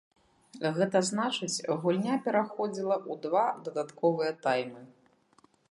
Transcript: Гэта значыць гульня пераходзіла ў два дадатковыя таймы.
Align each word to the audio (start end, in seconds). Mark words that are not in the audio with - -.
Гэта 0.77 0.97
значыць 1.09 1.63
гульня 1.85 2.15
пераходзіла 2.29 2.95
ў 3.01 3.13
два 3.27 3.45
дадатковыя 3.69 4.31
таймы. 4.49 4.81